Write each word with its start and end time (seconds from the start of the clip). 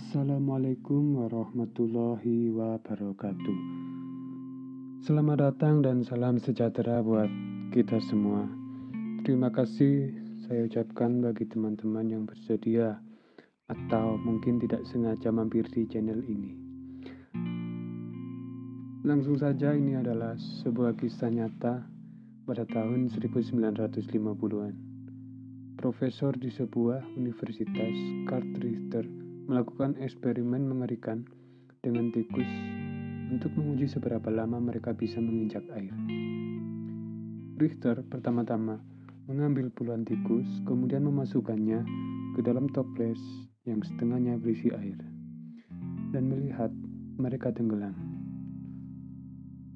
Assalamualaikum 0.00 1.20
warahmatullahi 1.20 2.48
wabarakatuh. 2.56 3.58
Selamat 5.04 5.52
datang 5.52 5.84
dan 5.84 6.00
salam 6.00 6.40
sejahtera 6.40 7.04
buat 7.04 7.28
kita 7.68 8.00
semua. 8.08 8.48
Terima 9.28 9.52
kasih 9.52 10.08
saya 10.48 10.64
ucapkan 10.64 11.20
bagi 11.20 11.44
teman-teman 11.52 12.08
yang 12.08 12.24
bersedia 12.24 12.96
atau 13.68 14.16
mungkin 14.24 14.56
tidak 14.64 14.88
sengaja 14.88 15.28
mampir 15.28 15.68
di 15.68 15.84
channel 15.84 16.24
ini. 16.24 16.56
Langsung 19.04 19.36
saja 19.36 19.76
ini 19.76 20.00
adalah 20.00 20.32
sebuah 20.64 20.96
kisah 20.96 21.28
nyata 21.28 21.84
pada 22.48 22.64
tahun 22.64 23.12
1950-an. 23.12 24.74
Profesor 25.76 26.32
di 26.40 26.48
sebuah 26.48 27.04
universitas, 27.20 27.96
Carl 28.24 28.48
Richter, 28.56 29.19
melakukan 29.50 29.98
eksperimen 29.98 30.62
mengerikan 30.70 31.26
dengan 31.82 32.14
tikus 32.14 32.46
untuk 33.34 33.50
menguji 33.58 33.90
seberapa 33.90 34.30
lama 34.30 34.62
mereka 34.62 34.94
bisa 34.94 35.18
menginjak 35.18 35.66
air. 35.74 35.90
Richter 37.58 38.06
pertama-tama 38.06 38.78
mengambil 39.26 39.74
puluhan 39.74 40.06
tikus, 40.06 40.46
kemudian 40.70 41.02
memasukkannya 41.02 41.82
ke 42.38 42.40
dalam 42.46 42.70
toples 42.70 43.18
yang 43.66 43.82
setengahnya 43.82 44.38
berisi 44.38 44.70
air, 44.70 45.02
dan 46.14 46.30
melihat 46.30 46.70
mereka 47.18 47.50
tenggelam. 47.50 47.98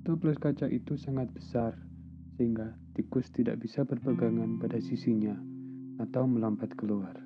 Toples 0.06 0.39
kaca 0.39 0.70
itu 0.70 0.95
sangat 0.95 1.34
besar, 1.34 1.75
sehingga 2.39 2.78
tikus 2.95 3.27
tidak 3.34 3.58
bisa 3.58 3.83
berpegangan 3.83 4.62
pada 4.62 4.78
sisinya 4.78 5.34
atau 5.98 6.30
melompat 6.30 6.70
keluar. 6.78 7.19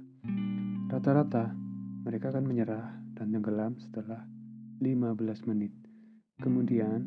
Rata-rata, 0.88 1.67
mereka 2.08 2.32
akan 2.32 2.48
menyerah 2.48 2.88
dan 3.20 3.36
tenggelam 3.36 3.76
setelah 3.76 4.24
15 4.80 5.44
menit. 5.44 5.76
Kemudian, 6.40 7.04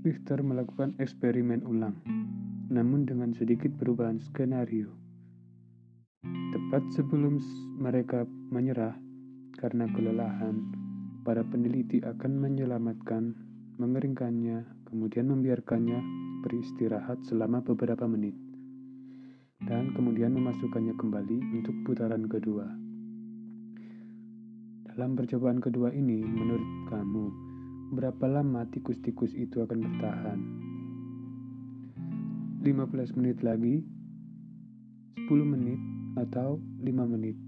Richter 0.00 0.40
melakukan 0.40 0.96
eksperimen 0.96 1.60
ulang, 1.68 2.00
namun 2.72 3.04
dengan 3.04 3.36
sedikit 3.36 3.68
perubahan 3.76 4.16
skenario. 4.16 4.88
Tepat 6.24 6.80
sebelum 6.96 7.44
mereka 7.76 8.24
menyerah 8.48 8.96
karena 9.60 9.84
kelelahan, 9.92 10.64
para 11.20 11.44
peneliti 11.44 12.00
akan 12.00 12.40
menyelamatkan, 12.40 13.36
mengeringkannya, 13.76 14.64
kemudian 14.88 15.28
membiarkannya 15.28 16.00
beristirahat 16.40 17.20
selama 17.28 17.60
beberapa 17.60 18.08
menit, 18.08 18.32
dan 19.68 19.92
kemudian 19.92 20.32
memasukkannya 20.32 20.96
kembali 20.96 21.60
untuk 21.60 21.76
putaran 21.84 22.24
kedua. 22.24 22.89
Dalam 24.90 25.14
percobaan 25.14 25.62
kedua 25.62 25.94
ini, 25.94 26.18
menurut 26.18 26.90
kamu, 26.90 27.24
berapa 27.94 28.26
lama 28.26 28.66
tikus-tikus 28.74 29.30
itu 29.38 29.62
akan 29.62 29.86
bertahan? 29.86 30.38
15 32.66 33.14
menit 33.14 33.38
lagi, 33.46 33.86
10 35.14 35.46
menit, 35.46 35.78
atau 36.18 36.58
5 36.82 37.06
menit? 37.06 37.38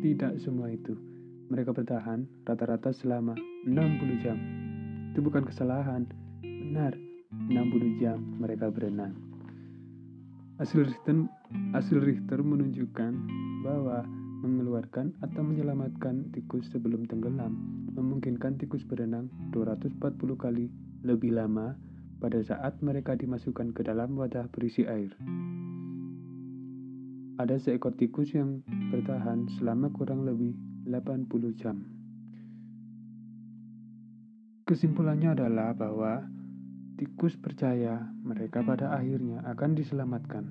Tidak 0.00 0.32
semua 0.40 0.72
itu. 0.72 0.96
Mereka 1.52 1.76
bertahan 1.76 2.24
rata-rata 2.48 2.88
selama 2.88 3.36
60 3.68 4.24
jam. 4.24 4.40
Itu 5.12 5.20
bukan 5.20 5.44
kesalahan. 5.44 6.08
Benar, 6.40 6.96
60 7.52 8.00
jam 8.00 8.16
mereka 8.40 8.72
berenang. 8.72 9.23
Hasil 10.54 10.86
Richter, 10.86 11.26
hasil 11.74 11.98
Richter 11.98 12.38
menunjukkan 12.38 13.12
bahwa 13.66 14.06
mengeluarkan 14.46 15.10
atau 15.18 15.42
menyelamatkan 15.42 16.30
tikus 16.30 16.70
sebelum 16.70 17.10
tenggelam 17.10 17.58
memungkinkan 17.90 18.54
tikus 18.62 18.86
berenang 18.86 19.26
240 19.50 19.98
kali 20.38 20.70
lebih 21.02 21.34
lama 21.34 21.74
pada 22.22 22.38
saat 22.46 22.78
mereka 22.86 23.18
dimasukkan 23.18 23.74
ke 23.74 23.82
dalam 23.82 24.14
wadah 24.14 24.46
berisi 24.54 24.86
air. 24.86 25.10
Ada 27.42 27.58
seekor 27.58 27.98
tikus 27.98 28.30
yang 28.30 28.62
bertahan 28.94 29.50
selama 29.58 29.90
kurang 29.90 30.22
lebih 30.22 30.54
80 30.86 31.34
jam. 31.58 31.82
Kesimpulannya 34.70 35.34
adalah 35.34 35.74
bahwa 35.74 36.30
Tikus 36.94 37.34
percaya 37.34 38.06
mereka 38.22 38.62
pada 38.62 38.94
akhirnya 38.94 39.42
akan 39.50 39.74
diselamatkan. 39.74 40.46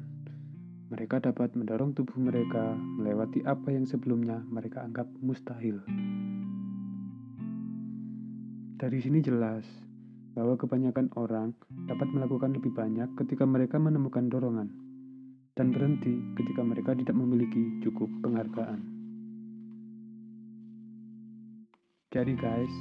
Mereka 0.91 1.23
dapat 1.23 1.55
mendorong 1.55 1.95
tubuh 1.95 2.19
mereka 2.19 2.75
melewati 2.75 3.47
apa 3.47 3.71
yang 3.71 3.87
sebelumnya 3.87 4.43
mereka 4.51 4.83
anggap 4.83 5.07
mustahil. 5.23 5.79
Dari 8.75 8.99
sini 8.99 9.23
jelas 9.23 9.63
bahwa 10.35 10.59
kebanyakan 10.59 11.15
orang 11.15 11.55
dapat 11.87 12.11
melakukan 12.11 12.59
lebih 12.59 12.75
banyak 12.75 13.07
ketika 13.23 13.47
mereka 13.47 13.79
menemukan 13.79 14.27
dorongan 14.27 14.67
dan 15.55 15.71
berhenti 15.71 16.19
ketika 16.35 16.59
mereka 16.59 16.91
tidak 16.91 17.15
memiliki 17.15 17.79
cukup 17.87 18.11
penghargaan. 18.19 18.83
Jadi 22.11 22.35
guys, 22.35 22.73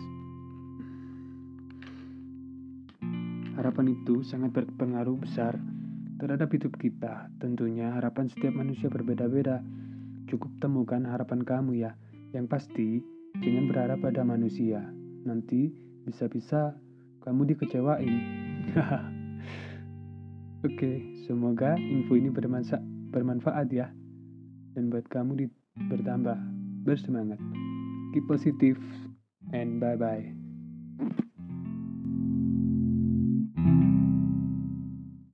Harapan 3.53 3.93
itu 3.93 4.25
sangat 4.25 4.57
berpengaruh 4.57 5.21
besar 5.21 5.61
terhadap 6.17 6.49
hidup 6.55 6.73
kita. 6.81 7.29
Tentunya 7.43 7.93
harapan 7.93 8.31
setiap 8.31 8.57
manusia 8.57 8.89
berbeda-beda. 8.89 9.61
Cukup 10.31 10.49
temukan 10.63 11.05
harapan 11.05 11.45
kamu 11.45 11.85
ya. 11.85 11.93
Yang 12.33 12.47
pasti, 12.49 12.89
jangan 13.45 13.69
berharap 13.69 13.99
pada 14.01 14.25
manusia. 14.25 14.81
Nanti 15.29 15.69
bisa-bisa 16.09 16.73
kamu 17.27 17.53
dikecewain. 17.53 18.15
Oke, 20.67 20.93
semoga 21.27 21.75
info 21.77 22.15
ini 22.15 22.31
bermanfaat, 22.31 22.83
bermanfaat 23.13 23.69
ya. 23.75 23.91
Dan 24.73 24.89
buat 24.89 25.05
kamu 25.11 25.51
bertambah 25.91 26.39
bersemangat. 26.87 27.43
Keep 28.17 28.25
positive 28.31 28.81
and 29.53 29.83
bye-bye. 29.83 31.32